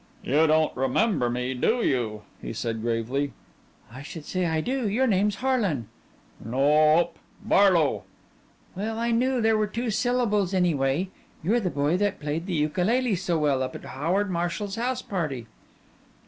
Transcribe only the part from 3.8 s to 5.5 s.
"I should say I do. Your name's